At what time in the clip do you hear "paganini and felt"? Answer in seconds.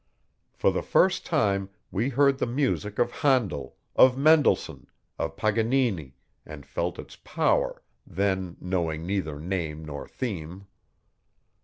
5.37-6.97